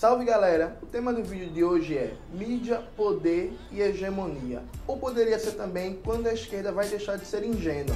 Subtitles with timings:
[0.00, 0.78] Salve galera!
[0.80, 4.62] O tema do vídeo de hoje é mídia, poder e hegemonia.
[4.86, 7.94] Ou poderia ser também quando a esquerda vai deixar de ser ingênua.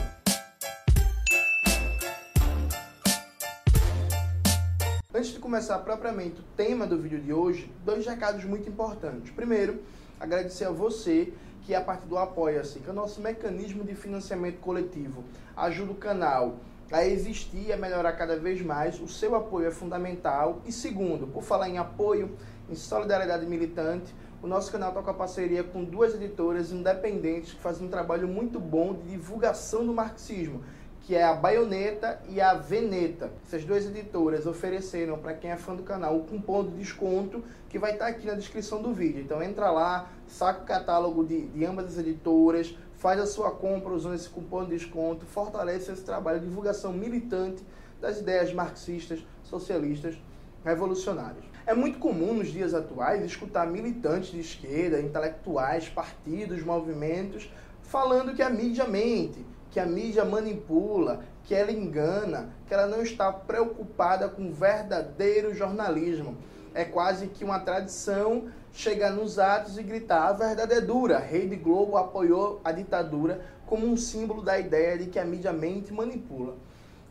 [5.14, 9.32] Antes de começar propriamente o tema do vídeo de hoje, dois recados muito importantes.
[9.32, 9.80] Primeiro,
[10.20, 11.32] agradecer a você
[11.62, 15.24] que a partir do Apoia-se, que é o nosso mecanismo de financiamento coletivo,
[15.56, 16.56] ajuda o canal
[16.90, 19.00] a existir e a melhorar cada vez mais.
[19.00, 20.60] O seu apoio é fundamental.
[20.66, 22.36] E segundo, por falar em apoio,
[22.68, 27.60] em solidariedade militante, o nosso canal está com a parceria com duas editoras independentes que
[27.60, 30.62] fazem um trabalho muito bom de divulgação do marxismo,
[31.00, 33.30] que é a Baioneta e a Veneta.
[33.46, 37.78] Essas duas editoras ofereceram para quem é fã do canal o cupom de desconto que
[37.78, 39.22] vai estar tá aqui na descrição do vídeo.
[39.22, 43.92] Então entra lá, saca o catálogo de, de ambas as editoras, faz a sua compra
[43.92, 47.62] usando esse cupom de desconto, fortalece esse trabalho de divulgação militante
[48.00, 50.16] das ideias marxistas, socialistas,
[50.64, 51.44] revolucionárias.
[51.66, 57.52] É muito comum nos dias atuais escutar militantes de esquerda, intelectuais, partidos, movimentos,
[57.82, 63.02] falando que a mídia mente, que a mídia manipula, que ela engana, que ela não
[63.02, 66.38] está preocupada com verdadeiro jornalismo.
[66.72, 71.18] É quase que uma tradição chegar nos atos e gritar: a verdade é dura.
[71.18, 75.88] Rede Globo apoiou a ditadura como um símbolo da ideia de que a mídia mente
[75.90, 76.56] e manipula.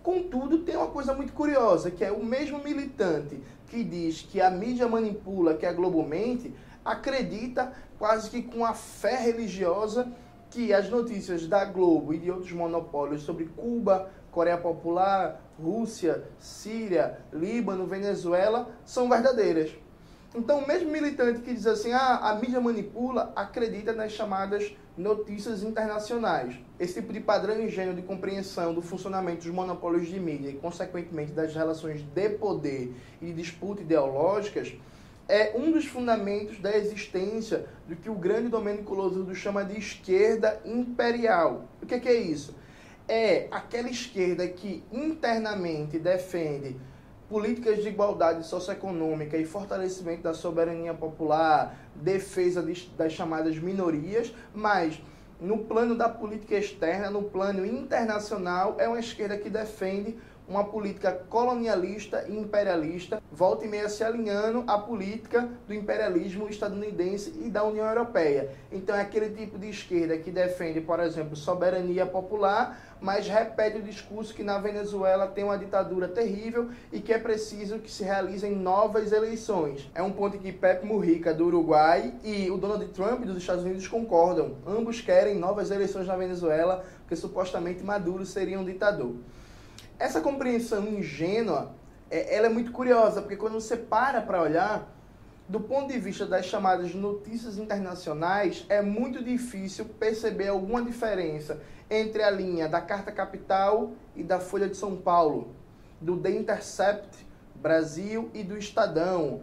[0.04, 4.52] Contudo, tem uma coisa muito curiosa, que é o mesmo militante que diz que a
[4.52, 6.54] mídia manipula, que a Globo mente,
[6.86, 10.12] acredita quase que com a fé religiosa
[10.52, 17.18] que as notícias da Globo e de outros monopólios sobre Cuba, Coreia Popular, Rússia, Síria,
[17.32, 19.72] Líbano, Venezuela são verdadeiras.
[20.36, 26.56] Então, mesmo militante que diz assim, ah, a mídia manipula, acredita nas chamadas notícias internacionais.
[26.80, 31.34] Esse tipo de padrão ingênuo de compreensão do funcionamento dos monopólios de mídia e, consequentemente,
[31.34, 34.74] das relações de poder e de disputa ideológicas
[35.28, 40.60] é um dos fundamentos da existência do que o grande Domênico Losurdo chama de esquerda
[40.66, 41.68] imperial.
[41.82, 42.56] O que é, que é isso?
[43.08, 46.76] É aquela esquerda que internamente defende
[47.30, 55.02] políticas de igualdade socioeconômica e fortalecimento da soberania popular, defesa de, das chamadas minorias, mas
[55.40, 60.18] no plano da política externa, no plano internacional, é uma esquerda que defende
[60.48, 67.34] uma política colonialista e imperialista, volta e meia se alinhando à política do imperialismo estadunidense
[67.44, 68.50] e da União Europeia.
[68.72, 73.82] Então é aquele tipo de esquerda que defende, por exemplo, soberania popular, mas repete o
[73.82, 78.56] discurso que na Venezuela tem uma ditadura terrível e que é preciso que se realizem
[78.56, 79.90] novas eleições.
[79.94, 83.88] É um ponto que Pepe Mujica do Uruguai e o Donald Trump dos Estados Unidos
[83.88, 84.56] concordam.
[84.66, 89.16] Ambos querem novas eleições na Venezuela, porque supostamente Maduro seria um ditador.
[90.00, 91.72] Essa compreensão ingênua,
[92.10, 94.92] é, ela é muito curiosa, porque quando você para para olhar,
[95.48, 102.24] do ponto de vista das chamadas notícias internacionais, é muito difícil perceber alguma diferença entre
[102.24, 105.54] a linha da Carta Capital e da Folha de São Paulo,
[106.00, 107.26] do The Intercept
[107.56, 109.42] Brasil e do Estadão,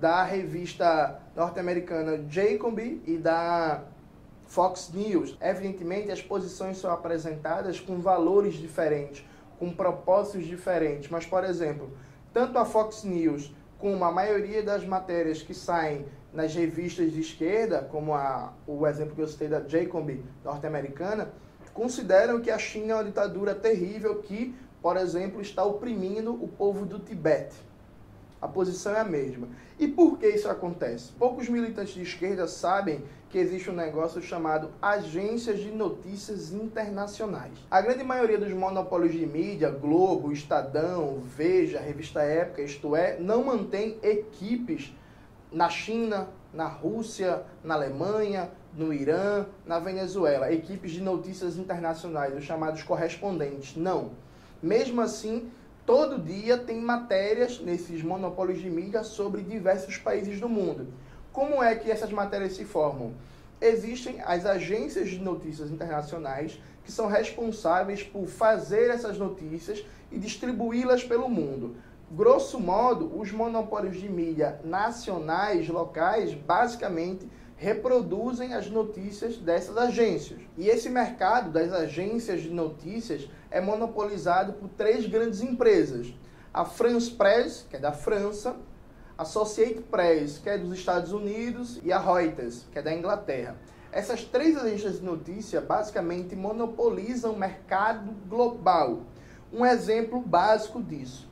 [0.00, 3.84] da revista norte-americana Jacoby e da
[4.46, 5.36] Fox News.
[5.40, 9.24] Evidentemente, as posições são apresentadas com valores diferentes
[9.62, 11.08] com propósitos diferentes.
[11.08, 11.92] Mas, por exemplo,
[12.34, 17.80] tanto a Fox News como a maioria das matérias que saem nas revistas de esquerda,
[17.88, 21.30] como a, o exemplo que eu citei da Jacob norte-americana,
[21.72, 24.52] consideram que a China é uma ditadura terrível que,
[24.82, 27.54] por exemplo, está oprimindo o povo do Tibete.
[28.42, 29.46] A posição é a mesma.
[29.78, 31.12] E por que isso acontece?
[31.12, 37.52] Poucos militantes de esquerda sabem que existe um negócio chamado agências de notícias internacionais.
[37.70, 43.44] A grande maioria dos monopólios de mídia, Globo, Estadão, Veja, Revista Época, isto é, não
[43.44, 44.92] mantém equipes
[45.52, 52.42] na China, na Rússia, na Alemanha, no Irã, na Venezuela, equipes de notícias internacionais, os
[52.42, 53.76] chamados correspondentes.
[53.76, 54.10] Não.
[54.60, 55.48] Mesmo assim,
[55.84, 60.86] Todo dia tem matérias nesses monopólios de mídia sobre diversos países do mundo.
[61.32, 63.14] Como é que essas matérias se formam?
[63.60, 71.02] Existem as agências de notícias internacionais que são responsáveis por fazer essas notícias e distribuí-las
[71.02, 71.74] pelo mundo.
[72.12, 80.40] Grosso modo, os monopólios de mídia nacionais, locais, basicamente reproduzem as notícias dessas agências.
[80.58, 86.12] E esse mercado das agências de notícias é monopolizado por três grandes empresas:
[86.52, 88.56] a France Press, que é da França,
[89.16, 93.56] a Associated Press, que é dos Estados Unidos, e a Reuters, que é da Inglaterra.
[93.92, 99.00] Essas três agências de notícia basicamente monopolizam o mercado global.
[99.52, 101.30] Um exemplo básico disso.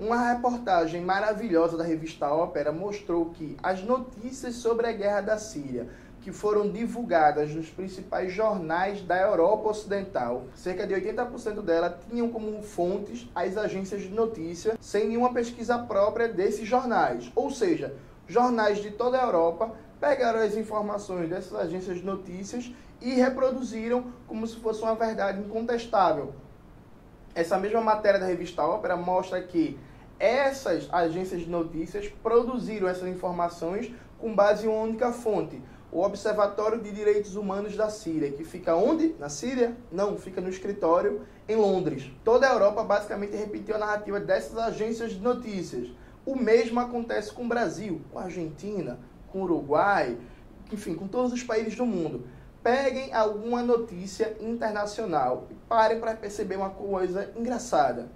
[0.00, 5.88] Uma reportagem maravilhosa da revista Ópera mostrou que as notícias sobre a guerra da Síria
[6.20, 10.44] que foram divulgadas nos principais jornais da Europa Ocidental.
[10.54, 16.28] Cerca de 80% dela tinham como fontes as agências de notícia, sem nenhuma pesquisa própria
[16.28, 17.30] desses jornais.
[17.34, 17.94] Ou seja,
[18.26, 24.46] jornais de toda a Europa pegaram as informações dessas agências de notícias e reproduziram como
[24.46, 26.34] se fosse uma verdade incontestável.
[27.34, 29.78] Essa mesma matéria da revista Ópera mostra que
[30.18, 36.80] essas agências de notícias produziram essas informações com base em uma única fonte, o Observatório
[36.80, 39.14] de Direitos Humanos da Síria, que fica onde?
[39.18, 39.74] Na Síria?
[39.90, 42.10] Não, fica no escritório em Londres.
[42.22, 45.88] Toda a Europa basicamente repetiu a narrativa dessas agências de notícias.
[46.26, 48.98] O mesmo acontece com o Brasil, com a Argentina,
[49.32, 50.18] com o Uruguai,
[50.70, 52.26] enfim, com todos os países do mundo.
[52.62, 58.10] Peguem alguma notícia internacional e parem para perceber uma coisa engraçada.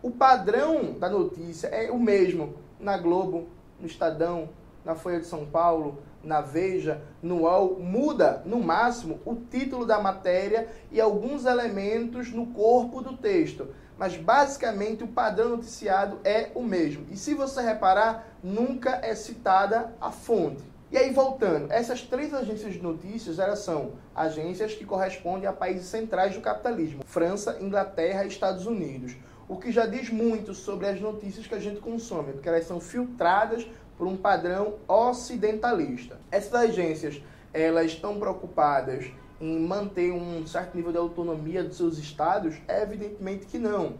[0.00, 3.48] O padrão da notícia é o mesmo na Globo,
[3.80, 4.48] no Estadão,
[4.84, 10.00] na Folha de São Paulo, na Veja, no UOL, muda no máximo o título da
[10.00, 13.68] matéria e alguns elementos no corpo do texto.
[13.96, 17.06] Mas basicamente o padrão noticiado é o mesmo.
[17.10, 20.62] E se você reparar, nunca é citada a fonte.
[20.90, 25.86] E aí voltando, essas três agências de notícias, elas são agências que correspondem a países
[25.86, 29.16] centrais do capitalismo: França, Inglaterra e Estados Unidos.
[29.48, 32.80] O que já diz muito sobre as notícias que a gente consome, porque elas são
[32.80, 33.66] filtradas
[33.96, 36.18] por um padrão ocidentalista.
[36.30, 37.22] Essas agências,
[37.52, 39.06] elas estão preocupadas
[39.40, 42.56] em manter um certo nível de autonomia dos seus estados?
[42.68, 43.94] Evidentemente que não.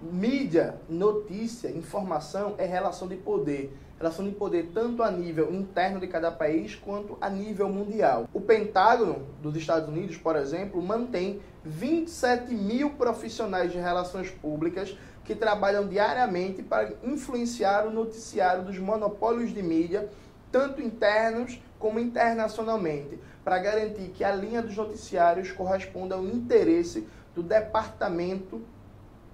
[0.00, 3.76] Mídia, notícia, informação é relação de poder.
[3.98, 8.28] Relação de poder tanto a nível interno de cada país quanto a nível mundial.
[8.32, 14.96] O Pentágono dos Estados Unidos, por exemplo, mantém 27 mil profissionais de relações públicas
[15.28, 20.08] que trabalham diariamente para influenciar o noticiário dos monopólios de mídia,
[20.50, 27.42] tanto internos como internacionalmente, para garantir que a linha dos noticiários corresponda ao interesse do
[27.42, 28.62] Departamento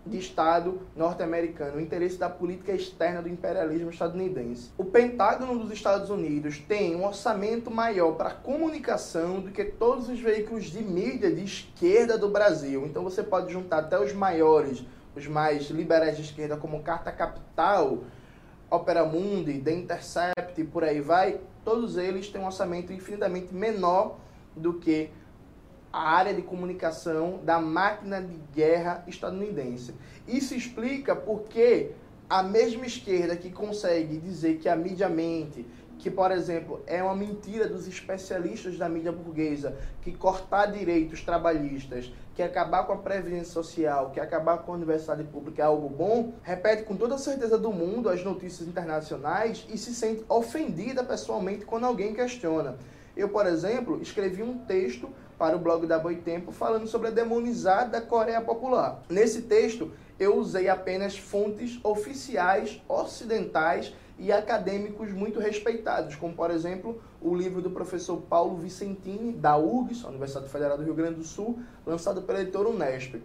[0.04, 4.70] de Estado norte-americano, o interesse da política externa do imperialismo estadunidense.
[4.76, 10.18] O Pentágono dos Estados Unidos tem um orçamento maior para comunicação do que todos os
[10.18, 12.84] veículos de mídia de esquerda do Brasil.
[12.84, 18.04] Então você pode juntar até os maiores os mais liberais de esquerda, como Carta Capital,
[18.70, 24.18] Opera Mundi, The Intercept e por aí vai, todos eles têm um orçamento infinitamente menor
[24.56, 25.10] do que
[25.92, 29.94] a área de comunicação da máquina de guerra estadunidense.
[30.26, 31.92] Isso explica porque
[32.28, 35.64] a mesma esquerda que consegue dizer que a mídia mente,
[35.98, 42.12] que, por exemplo, é uma mentira dos especialistas da mídia burguesa, que cortar direitos trabalhistas,
[42.34, 46.34] que acabar com a previdência social, que acabar com a universidade pública é algo bom,
[46.42, 51.64] repete com toda a certeza do mundo as notícias internacionais e se sente ofendida pessoalmente
[51.64, 52.76] quando alguém questiona.
[53.16, 55.08] Eu, por exemplo, escrevi um texto
[55.38, 59.02] para o blog da Boitempo falando sobre a demonizada Coreia Popular.
[59.08, 67.02] Nesse texto, eu usei apenas fontes oficiais ocidentais e acadêmicos muito respeitados, como por exemplo
[67.20, 71.58] o livro do professor Paulo Vicentini, da URGS, Universidade Federal do Rio Grande do Sul,
[71.84, 73.16] lançado pela editora Unesp.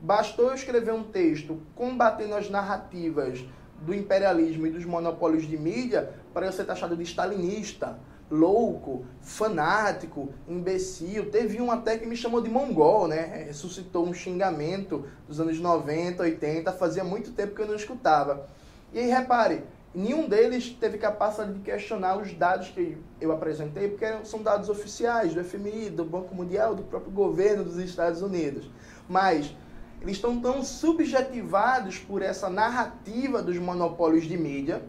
[0.00, 3.44] Bastou eu escrever um texto combatendo as narrativas
[3.80, 7.98] do imperialismo e dos monopólios de mídia para eu ser taxado de stalinista,
[8.30, 11.30] louco, fanático, imbecil.
[11.30, 13.44] Teve um até que me chamou de mongol, né?
[13.46, 18.46] Ressuscitou um xingamento dos anos 90, 80, fazia muito tempo que eu não escutava.
[18.92, 19.62] E aí repare,
[19.94, 25.34] Nenhum deles teve capacidade de questionar os dados que eu apresentei, porque são dados oficiais
[25.34, 28.70] do FMI, do Banco Mundial, do próprio governo dos Estados Unidos.
[29.06, 29.54] Mas
[30.00, 34.82] eles estão tão subjetivados por essa narrativa dos monopólios de mídia,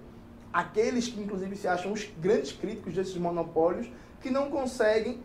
[0.54, 3.92] aqueles que inclusive se acham os grandes críticos desses monopólios,
[4.22, 5.22] que não conseguem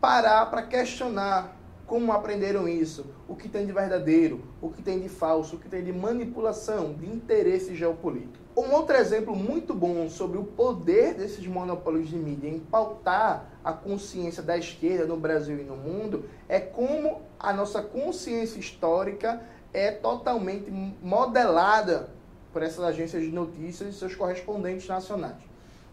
[0.00, 1.56] parar para questionar
[1.86, 5.68] como aprenderam isso, o que tem de verdadeiro, o que tem de falso, o que
[5.68, 8.44] tem de manipulação, de interesse geopolítico.
[8.56, 13.72] Um outro exemplo muito bom sobre o poder desses monopólios de mídia em pautar a
[13.72, 19.42] consciência da esquerda no Brasil e no mundo é como a nossa consciência histórica
[19.74, 20.70] é totalmente
[21.02, 22.08] modelada
[22.50, 25.36] por essas agências de notícias e seus correspondentes nacionais.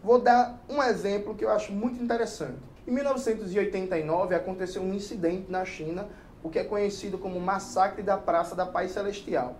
[0.01, 2.72] Vou dar um exemplo que eu acho muito interessante.
[2.85, 6.07] Em 1989 aconteceu um incidente na China,
[6.43, 9.55] o que é conhecido como Massacre da Praça da Paz Celestial.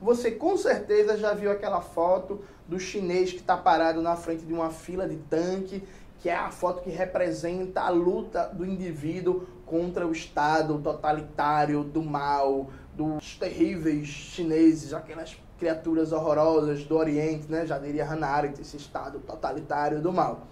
[0.00, 4.52] Você com certeza já viu aquela foto do chinês que está parado na frente de
[4.52, 5.82] uma fila de tanque,
[6.20, 12.00] que é a foto que representa a luta do indivíduo contra o Estado totalitário, do
[12.00, 17.66] mal, dos terríveis chineses, aquelas criaturas horrorosas do Oriente, né?
[17.66, 20.46] já diria Hannah Arendt, esse estado totalitário do mal.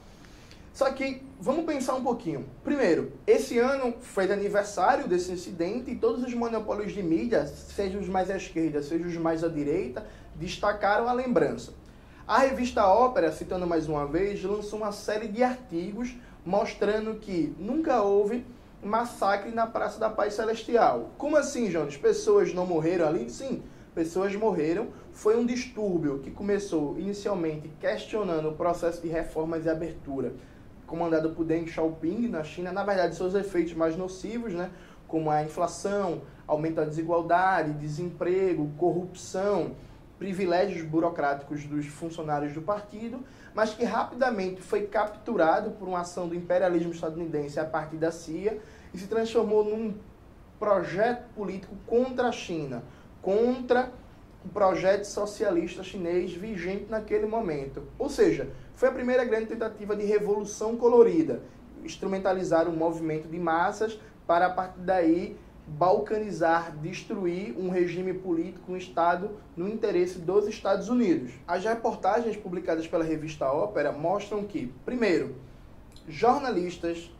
[0.76, 2.44] Só que vamos pensar um pouquinho.
[2.62, 8.10] Primeiro, esse ano foi aniversário desse incidente e todos os monopólios de mídia, sejam os
[8.10, 11.72] mais à esquerda, sejam os mais à direita, destacaram a lembrança.
[12.28, 16.14] A revista Ópera, citando mais uma vez, lançou uma série de artigos
[16.44, 18.44] mostrando que nunca houve
[18.82, 21.12] massacre na Praça da Paz Celestial.
[21.16, 21.96] Como assim, Jones?
[21.96, 23.30] Pessoas não morreram ali?
[23.30, 23.62] Sim,
[23.94, 24.88] pessoas morreram.
[25.10, 30.34] Foi um distúrbio que começou inicialmente questionando o processo de reformas e abertura
[30.86, 32.72] comandado por Deng Xiaoping na China.
[32.72, 34.70] Na verdade, seus efeitos mais nocivos, né,
[35.08, 39.74] como a inflação, aumento da desigualdade, desemprego, corrupção,
[40.18, 43.20] privilégios burocráticos dos funcionários do partido,
[43.54, 48.58] mas que rapidamente foi capturado por uma ação do imperialismo estadunidense a partir da CIA
[48.94, 49.94] e se transformou num
[50.58, 52.82] projeto político contra a China,
[53.20, 53.92] contra
[54.46, 57.82] o projeto socialista chinês vigente naquele momento.
[57.98, 61.42] Ou seja, foi a primeira grande tentativa de revolução colorida,
[61.84, 65.36] instrumentalizar um movimento de massas para a partir daí
[65.66, 71.32] balcanizar, destruir um regime político, um Estado no interesse dos Estados Unidos.
[71.46, 75.34] As reportagens publicadas pela revista Ópera mostram que, primeiro,
[76.06, 77.10] jornalistas,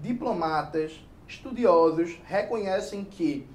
[0.00, 3.46] diplomatas, estudiosos reconhecem que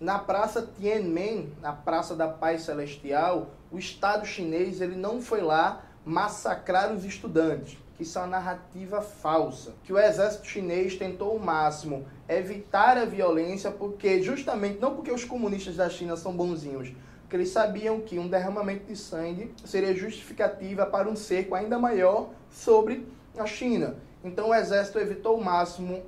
[0.00, 5.82] na Praça Tiananmen, na Praça da Paz Celestial, o Estado chinês ele não foi lá
[6.04, 12.06] massacrar os estudantes isso é uma narrativa falsa, que o exército chinês tentou ao máximo
[12.28, 17.50] evitar a violência, porque justamente não porque os comunistas da China são bonzinhos, porque eles
[17.50, 23.44] sabiam que um derramamento de sangue seria justificativa para um cerco ainda maior sobre a
[23.44, 23.96] China.
[24.24, 26.02] Então o exército evitou ao máximo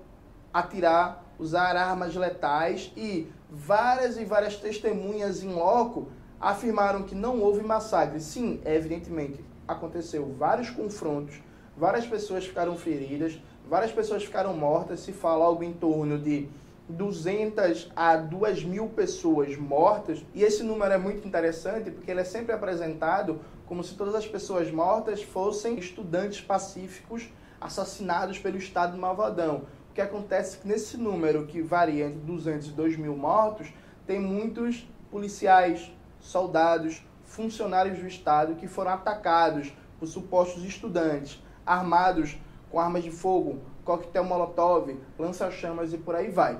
[0.52, 6.08] atirar, usar armas letais e várias e várias testemunhas em loco
[6.40, 8.18] afirmaram que não houve massacre.
[8.20, 11.40] Sim, evidentemente aconteceu vários confrontos
[11.76, 16.48] várias pessoas ficaram feridas, várias pessoas ficaram mortas, se fala algo em torno de
[16.88, 22.24] 200 a 2 mil pessoas mortas, e esse número é muito interessante porque ele é
[22.24, 27.30] sempre apresentado como se todas as pessoas mortas fossem estudantes pacíficos
[27.60, 29.62] assassinados pelo Estado malvadão.
[29.92, 33.70] O que acontece é que nesse número, que varia entre 200 e 2 mil mortos,
[34.06, 39.70] tem muitos policiais, soldados, funcionários do Estado que foram atacados
[40.00, 42.38] por supostos estudantes armados
[42.70, 46.58] com armas de fogo, coquetel molotov, lança-chamas e por aí vai.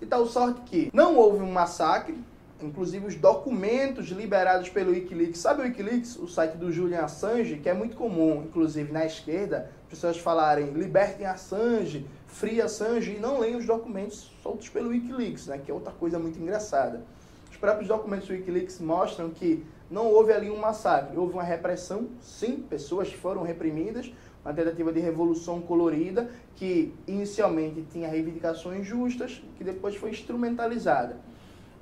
[0.00, 2.18] E tal sorte que não houve um massacre,
[2.62, 5.38] inclusive os documentos liberados pelo Wikileaks.
[5.38, 9.70] Sabe o Wikileaks, o site do Julian Assange, que é muito comum, inclusive na esquerda,
[9.90, 15.58] pessoas falarem libertem Assange, free Assange, e não leem os documentos soltos pelo Wikileaks, né,
[15.58, 17.02] que é outra coisa muito engraçada.
[17.50, 22.08] Os próprios documentos do Wikileaks mostram que não houve ali um massacre, houve uma repressão,
[22.20, 24.12] sim, pessoas foram reprimidas,
[24.44, 31.16] uma tentativa de revolução colorida que inicialmente tinha reivindicações justas, que depois foi instrumentalizada.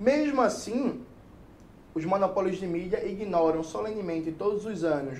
[0.00, 1.00] Mesmo assim,
[1.94, 5.18] os monopólios de mídia ignoram solenemente todos os anos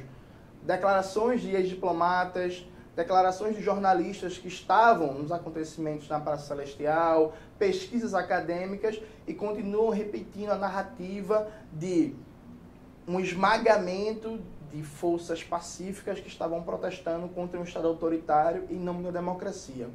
[0.62, 2.66] declarações de ex-diplomatas,
[2.98, 10.50] declarações de jornalistas que estavam nos acontecimentos na Praça Celestial, pesquisas acadêmicas e continuam repetindo
[10.50, 12.12] a narrativa de
[13.06, 14.40] um esmagamento
[14.72, 19.88] de forças pacíficas que estavam protestando contra um Estado autoritário e não da democracia.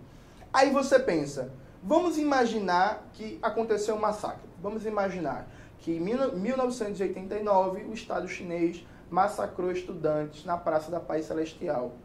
[0.54, 1.52] Aí você pensa,
[1.84, 4.48] vamos imaginar que aconteceu um massacre.
[4.62, 5.46] Vamos imaginar
[5.80, 11.98] que em 1989 o Estado chinês massacrou estudantes na Praça da Paz Celestial.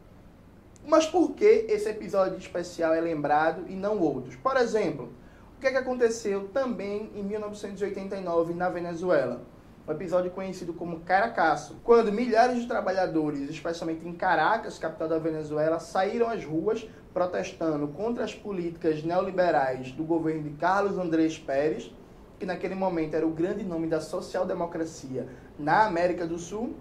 [0.88, 4.36] Mas por que esse episódio especial é lembrado e não outros?
[4.36, 5.12] Por exemplo,
[5.54, 9.42] o que, é que aconteceu também em 1989 na Venezuela?
[9.86, 15.78] um episódio conhecido como Caracasso, quando milhares de trabalhadores, especialmente em Caracas, capital da Venezuela,
[15.78, 21.94] saíram às ruas protestando contra as políticas neoliberais do governo de Carlos Andrés Pérez,
[22.38, 25.26] que naquele momento era o grande nome da social-democracia
[25.58, 26.74] na América do Sul.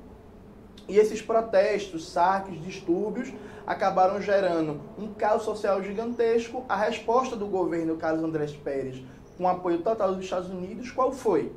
[0.87, 3.31] E esses protestos, saques, distúrbios
[3.65, 6.65] acabaram gerando um caos social gigantesco.
[6.69, 9.03] A resposta do governo Carlos Andrés Pérez,
[9.37, 11.51] com apoio total dos Estados Unidos, qual foi?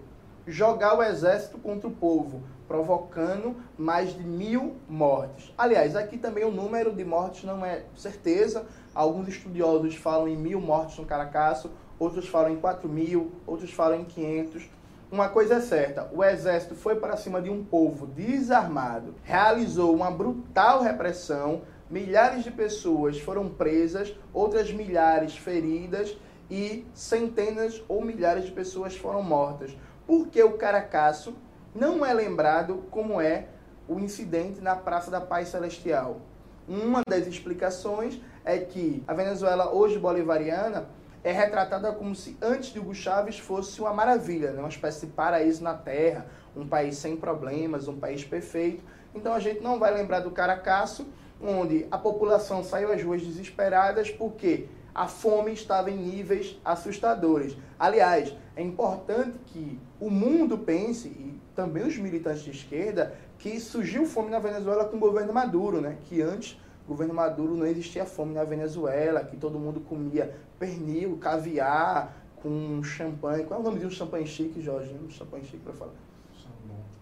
[0.47, 5.53] jogar o exército contra o povo, provocando mais de mil mortes.
[5.57, 8.67] Aliás, aqui também o número de mortes não é certeza.
[8.95, 14.01] Alguns estudiosos falam em mil mortes no Caracaço, outros falam em quatro mil, outros falam
[14.01, 14.69] em quinhentos.
[15.11, 20.11] Uma coisa é certa, o exército foi para cima de um povo desarmado, realizou uma
[20.11, 26.17] brutal repressão, milhares de pessoas foram presas, outras milhares feridas
[26.49, 29.77] e centenas ou milhares de pessoas foram mortas
[30.11, 31.37] porque o Caracasso
[31.73, 33.47] não é lembrado como é
[33.87, 36.21] o incidente na Praça da Paz Celestial.
[36.69, 40.89] Uma das explicações é que a Venezuela hoje bolivariana
[41.23, 44.61] é retratada como se antes de Hugo Chávez fosse uma maravilha, né?
[44.61, 48.83] uma espécie de paraíso na Terra, um país sem problemas, um país perfeito.
[49.15, 51.07] Então a gente não vai lembrar do Caracasso,
[51.41, 57.57] onde a população saiu às ruas desesperadas porque a fome estava em níveis assustadores.
[57.79, 64.05] Aliás, é importante que o mundo pense, e também os militantes de esquerda, que surgiu
[64.05, 65.97] fome na Venezuela com o governo Maduro, né?
[66.05, 72.17] que antes governo Maduro não existia fome na Venezuela, que todo mundo comia pernil, caviar,
[72.43, 73.45] com champanhe.
[73.45, 74.93] Qual é o nome de um champanhe chique, Jorge?
[74.95, 75.93] Um champanhe chique para falar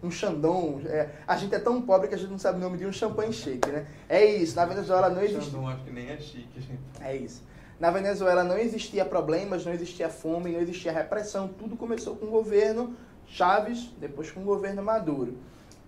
[0.03, 0.81] um Xandão.
[0.87, 2.93] É, a gente é tão pobre que a gente não sabe o nome de um
[2.93, 3.87] champanhe chique, né?
[4.09, 5.47] É isso, na Venezuela não existe.
[5.47, 6.81] Xandão acho que nem é chique, gente.
[7.01, 7.43] É isso.
[7.81, 11.49] Na Venezuela não existia problemas, não existia fome, não existia repressão.
[11.49, 12.95] Tudo começou com o governo
[13.27, 15.39] Chaves, depois com o governo Maduro.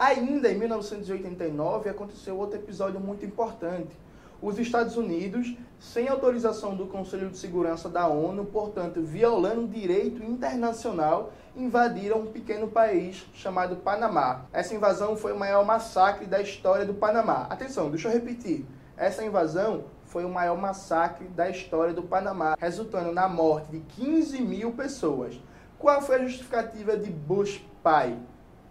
[0.01, 3.95] Ainda em 1989 aconteceu outro episódio muito importante
[4.41, 10.25] os Estados Unidos, sem autorização do Conselho de Segurança da ONU, portanto, violando o direito
[10.25, 14.47] internacional, invadiram um pequeno país chamado Panamá.
[14.55, 17.47] Essa invasão foi o maior massacre da história do Panamá.
[17.51, 18.65] Atenção, deixa eu repetir.
[18.97, 24.41] Essa invasão foi o maior massacre da história do Panamá, resultando na morte de 15
[24.41, 25.39] mil pessoas.
[25.79, 28.17] Qual foi a justificativa de Bush pai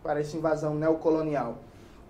[0.03, 1.57] para essa invasão neocolonial?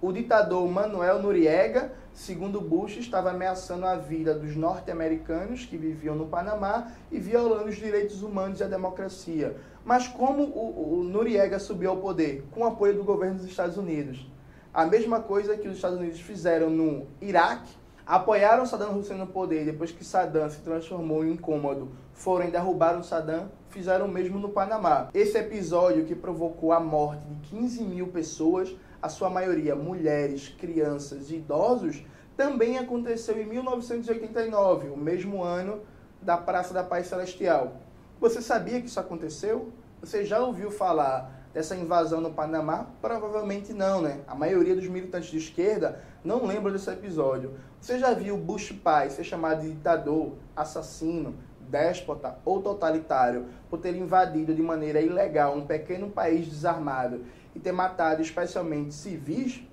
[0.01, 6.27] O ditador Manuel Noriega segundo Bush, estava ameaçando a vida dos norte-americanos que viviam no
[6.27, 9.55] Panamá e violando os direitos humanos e a democracia.
[9.85, 12.45] Mas como o, o Noriega subiu ao poder?
[12.51, 14.29] Com o apoio do governo dos Estados Unidos.
[14.73, 17.71] A mesma coisa que os Estados Unidos fizeram no Iraque,
[18.05, 23.01] apoiaram Saddam Hussein no poder depois que Saddam se transformou em incômodo, foram e derrubaram
[23.01, 25.09] Saddam, fizeram o mesmo no Panamá.
[25.13, 31.31] Esse episódio que provocou a morte de 15 mil pessoas a sua maioria mulheres, crianças
[31.31, 32.03] e idosos,
[32.35, 35.81] também aconteceu em 1989, o mesmo ano
[36.21, 37.77] da Praça da Paz Celestial.
[38.19, 39.71] Você sabia que isso aconteceu?
[40.01, 42.87] Você já ouviu falar dessa invasão no Panamá?
[43.01, 44.21] Provavelmente não, né?
[44.27, 47.53] A maioria dos militantes de esquerda não lembra desse episódio.
[47.79, 51.35] Você já viu Bush pai ser chamado de ditador, assassino,
[51.69, 57.71] déspota ou totalitário por ter invadido de maneira ilegal um pequeno país desarmado e ter
[57.71, 59.63] matado especialmente civis?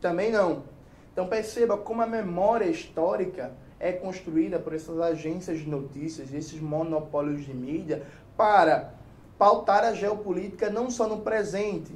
[0.00, 0.64] Também não.
[1.12, 7.44] Então perceba como a memória histórica é construída por essas agências de notícias, esses monopólios
[7.44, 8.02] de mídia,
[8.36, 8.92] para
[9.38, 11.92] pautar a geopolítica não só no presente,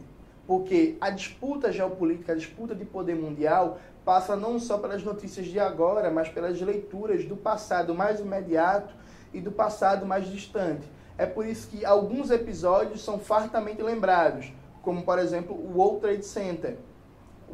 [0.46, 5.58] porque a disputa geopolítica, a disputa de poder mundial, passa não só pelas notícias de
[5.58, 8.94] agora, mas pelas leituras do passado mais imediato
[9.32, 10.88] e do passado mais distante.
[11.16, 16.26] É por isso que alguns episódios são fartamente lembrados como por exemplo o World Trade
[16.26, 16.76] Center.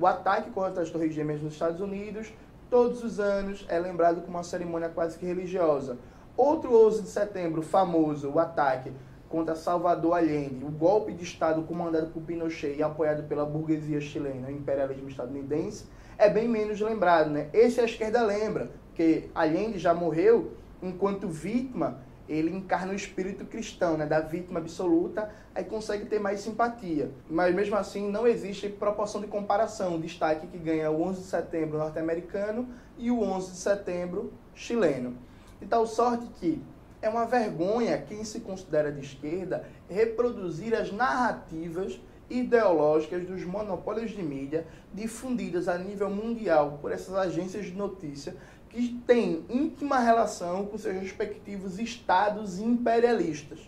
[0.00, 2.32] O ataque contra as Torres Gêmeas nos Estados Unidos,
[2.70, 5.98] todos os anos, é lembrado como uma cerimônia quase que religiosa.
[6.36, 8.92] Outro 11 de setembro famoso, o ataque
[9.28, 14.48] contra Salvador Allende, o golpe de Estado comandado por Pinochet e apoiado pela burguesia chilena,
[14.48, 15.84] o imperialismo estadunidense,
[16.16, 17.28] é bem menos lembrado.
[17.28, 17.48] Né?
[17.52, 23.96] Esse a esquerda lembra, porque Allende já morreu enquanto vítima ele encarna o espírito cristão,
[23.96, 27.10] né, da vítima absoluta, aí consegue ter mais simpatia.
[27.28, 31.26] Mas mesmo assim, não existe proporção de comparação, o destaque que ganha o 11 de
[31.26, 35.16] setembro norte-americano e o 11 de setembro chileno.
[35.58, 36.62] De tal sorte que
[37.00, 44.22] é uma vergonha quem se considera de esquerda reproduzir as narrativas ideológicas dos monopólios de
[44.22, 48.36] mídia difundidas a nível mundial por essas agências de notícia
[48.68, 53.60] que têm íntima relação com seus respectivos estados imperialistas.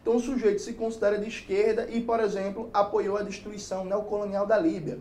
[0.00, 4.58] Então, o sujeito se considera de esquerda e, por exemplo, apoiou a destruição neocolonial da
[4.58, 4.98] Líbia.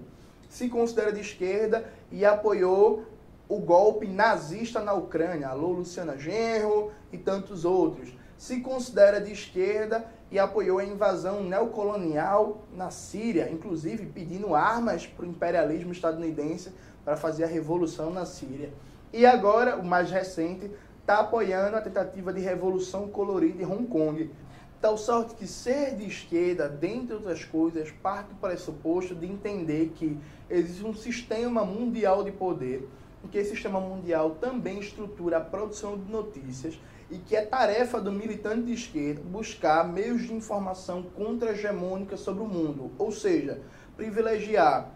[0.49, 3.05] Se considera de esquerda e apoiou
[3.47, 8.13] o golpe nazista na Ucrânia, alô Luciana Genro e tantos outros.
[8.37, 15.25] Se considera de esquerda e apoiou a invasão neocolonial na Síria, inclusive pedindo armas para
[15.25, 16.71] o imperialismo estadunidense
[17.03, 18.71] para fazer a revolução na Síria.
[19.17, 20.69] E agora, o mais recente,
[21.01, 24.31] está apoiando a tentativa de revolução colorida em Hong Kong.
[24.79, 30.19] Tal sorte que ser de esquerda, dentre outras coisas, parte do pressuposto de entender que
[30.47, 32.87] existe um sistema mundial de poder,
[33.23, 37.99] e que esse sistema mundial também estrutura a produção de notícias e que é tarefa
[37.99, 43.61] do militante de esquerda buscar meios de informação contra-hegemônica sobre o mundo, ou seja,
[43.95, 44.91] privilegiar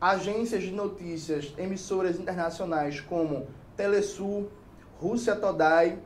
[0.00, 4.48] agências de notícias, emissoras internacionais como Telesul,
[5.00, 5.98] Rússia Today,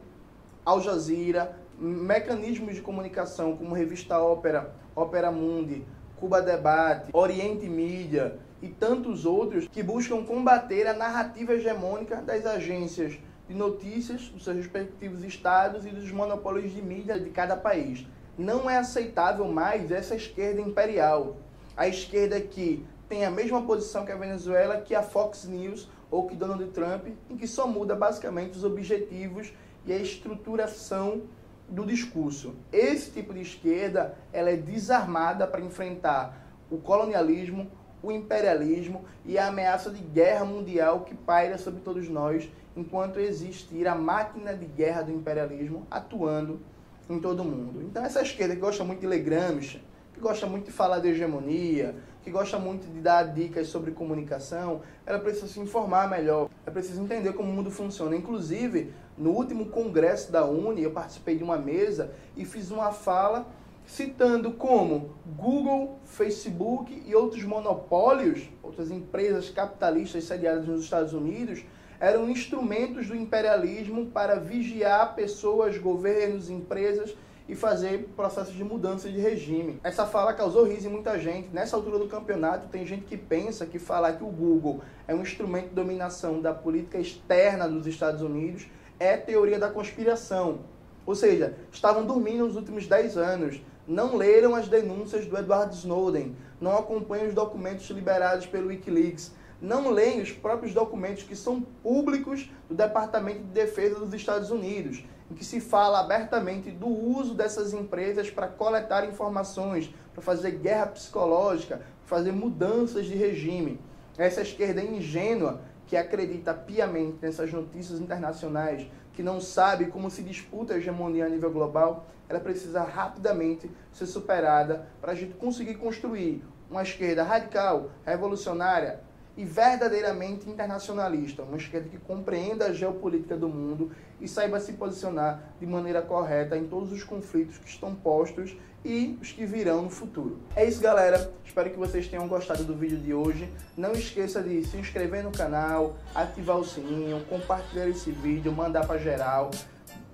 [0.64, 5.84] Al Jazeera, mecanismos de comunicação como Revista Ópera, Ópera Mundi,
[6.16, 13.18] Cuba Debate, Oriente Mídia e tantos outros que buscam combater a narrativa hegemônica das agências
[13.48, 18.06] de notícias dos seus respectivos estados e dos monopólios de mídia de cada país.
[18.38, 21.36] Não é aceitável mais essa esquerda imperial,
[21.76, 26.26] a esquerda que tem a mesma posição que a Venezuela, que a Fox News ou
[26.26, 29.52] que Donald Trump, em que só muda basicamente os objetivos
[29.84, 31.24] e a estruturação
[31.68, 32.54] do discurso.
[32.72, 37.70] Esse tipo de esquerda, ela é desarmada para enfrentar o colonialismo,
[38.02, 43.86] o imperialismo e a ameaça de guerra mundial que paira sobre todos nós, enquanto existir
[43.86, 46.62] a máquina de guerra do imperialismo atuando
[47.10, 47.82] em todo o mundo.
[47.82, 49.82] Então essa esquerda que gosta muito de ler Gramsci,
[50.14, 54.80] que gosta muito de falar de hegemonia, que gosta muito de dar dicas sobre comunicação,
[55.04, 58.14] ela precisa se informar melhor, ela precisa entender como o mundo funciona.
[58.14, 63.46] Inclusive, no último congresso da Uni, eu participei de uma mesa e fiz uma fala
[63.84, 71.64] citando como Google, Facebook e outros monopólios, outras empresas capitalistas sediadas nos Estados Unidos,
[71.98, 77.14] eram instrumentos do imperialismo para vigiar pessoas, governos, empresas
[77.48, 79.80] e fazer processos de mudança de regime.
[79.82, 81.48] Essa fala causou riso em muita gente.
[81.52, 85.22] Nessa altura do campeonato, tem gente que pensa que falar que o Google é um
[85.22, 88.66] instrumento de dominação da política externa dos Estados Unidos
[88.98, 90.60] é teoria da conspiração.
[91.04, 96.36] Ou seja, estavam dormindo nos últimos 10 anos, não leram as denúncias do Edward Snowden,
[96.60, 102.50] não acompanham os documentos liberados pelo Wikileaks, não leem os próprios documentos que são públicos
[102.68, 107.72] do Departamento de Defesa dos Estados Unidos, em que se fala abertamente do uso dessas
[107.72, 113.80] empresas para coletar informações, para fazer guerra psicológica, fazer mudanças de regime.
[114.18, 120.74] Essa esquerda ingênua que acredita piamente nessas notícias internacionais, que não sabe como se disputa
[120.74, 126.44] a hegemonia a nível global, ela precisa rapidamente ser superada para a gente conseguir construir
[126.70, 129.00] uma esquerda radical, revolucionária
[129.36, 133.90] e verdadeiramente internacionalista, uma esquerda que compreenda a geopolítica do mundo
[134.20, 139.16] e saiba se posicionar de maneira correta em todos os conflitos que estão postos e
[139.20, 140.38] os que virão no futuro.
[140.56, 141.32] É isso, galera.
[141.44, 143.50] Espero que vocês tenham gostado do vídeo de hoje.
[143.76, 148.98] Não esqueça de se inscrever no canal, ativar o sininho, compartilhar esse vídeo, mandar para
[148.98, 149.50] geral.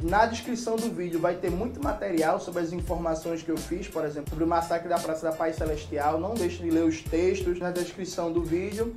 [0.02, 4.04] Na descrição do vídeo vai ter muito material sobre as informações que eu fiz, por
[4.04, 6.20] exemplo, sobre o massacre da Praça da Paz Celestial.
[6.20, 8.94] Não deixe de ler os textos na descrição do vídeo.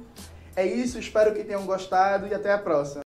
[0.56, 3.00] É isso, espero que tenham gostado e até a próxima.